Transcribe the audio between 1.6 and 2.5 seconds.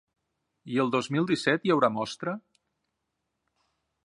hi haurà Mostra?